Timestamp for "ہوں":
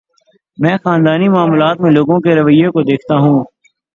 3.17-3.43